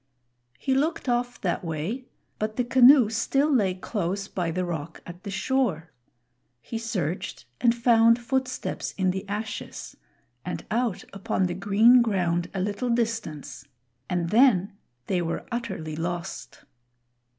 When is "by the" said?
4.27-4.65